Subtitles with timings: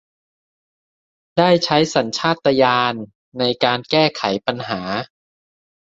[1.37, 2.93] ได้ใช้สัญชาตญาณ
[3.39, 4.81] ในการแก้ไขปัญหา